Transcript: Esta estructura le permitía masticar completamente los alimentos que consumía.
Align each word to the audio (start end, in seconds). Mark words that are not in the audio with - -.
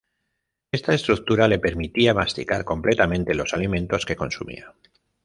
Esta 0.71 0.95
estructura 0.95 1.47
le 1.47 1.59
permitía 1.59 2.15
masticar 2.15 2.65
completamente 2.65 3.35
los 3.35 3.53
alimentos 3.53 4.03
que 4.03 4.15
consumía. 4.15 4.73